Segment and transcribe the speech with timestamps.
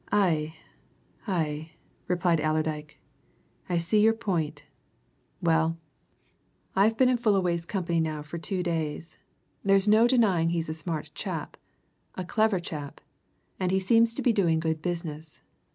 [0.11, 0.55] "Aye
[1.27, 1.73] aye!"
[2.07, 2.97] replied Allerdyke.
[3.69, 4.63] "I see your point.
[5.43, 5.77] Well,
[6.75, 9.17] I've been in Fullaway's company now for two days
[9.63, 11.55] there's no denying he's a smart chap,
[12.15, 12.99] a clever chap,
[13.59, 15.43] and he seems to be doing good business.